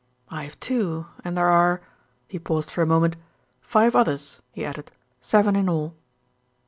[0.29, 1.81] "I have two, and there are"
[2.27, 3.17] he paused for a moment
[3.59, 5.93] "five others," he added; "seven in all."